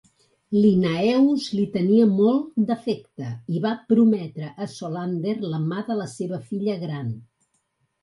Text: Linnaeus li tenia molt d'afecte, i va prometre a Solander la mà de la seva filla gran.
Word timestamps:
Linnaeus 0.61 1.45
li 1.57 1.65
tenia 1.75 2.07
molt 2.13 2.57
d'afecte, 2.71 3.29
i 3.59 3.63
va 3.67 3.75
prometre 3.95 4.53
a 4.67 4.71
Solander 4.81 5.39
la 5.55 5.65
mà 5.71 5.87
de 5.95 6.03
la 6.05 6.13
seva 6.19 6.45
filla 6.53 6.83
gran. 6.87 7.19